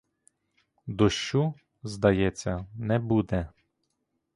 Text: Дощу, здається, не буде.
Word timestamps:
Дощу, 0.87 1.53
здається, 1.83 2.65
не 2.75 2.99
буде. 2.99 3.49